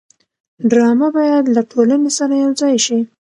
ډرامه 0.69 1.07
باید 1.17 1.45
له 1.55 1.61
ټولنې 1.71 2.11
سره 2.17 2.33
یوځای 2.43 2.75
شي 2.85 2.99